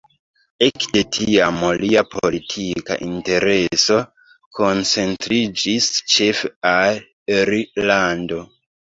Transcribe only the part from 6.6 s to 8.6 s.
al Irlando.